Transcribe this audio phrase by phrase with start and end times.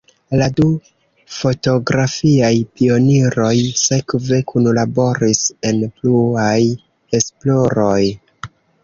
[0.41, 0.67] La du
[1.39, 3.51] fotografiaj pioniroj
[3.81, 6.57] sekve kunlaboris en pluaj
[7.19, 8.01] esploroj.